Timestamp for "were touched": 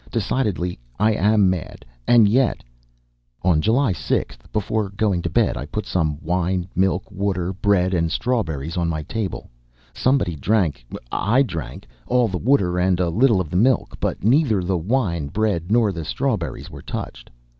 16.71-17.29